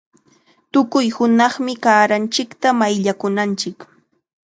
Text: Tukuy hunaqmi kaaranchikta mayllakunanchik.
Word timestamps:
Tukuy 0.71 1.07
hunaqmi 1.17 1.73
kaaranchikta 1.85 2.67
mayllakunanchik. 2.81 3.79